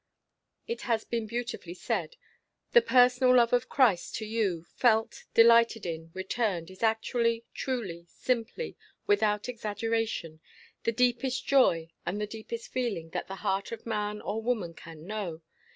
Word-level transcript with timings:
It 0.65 0.81
has 0.89 1.03
been 1.03 1.27
beautifully 1.27 1.75
said, 1.75 2.15
"The 2.71 2.81
personal 2.81 3.35
love 3.35 3.53
of 3.53 3.69
Christ 3.69 4.15
to 4.15 4.25
you, 4.25 4.65
felt, 4.75 5.25
delighted 5.35 5.85
in, 5.85 6.09
returned, 6.15 6.71
is 6.71 6.81
actually, 6.81 7.45
truly, 7.53 8.07
simply, 8.09 8.75
without 9.05 9.47
exaggeration, 9.47 10.39
the 10.85 10.91
deepest 10.91 11.45
joy 11.45 11.91
and 12.03 12.19
the 12.19 12.25
deepest 12.25 12.71
feeling 12.71 13.09
that 13.11 13.27
the 13.27 13.35
heart 13.45 13.71
of 13.71 13.85
man 13.85 14.21
or 14.21 14.41
woman 14.41 14.73
can 14.73 15.05
know. 15.05 15.43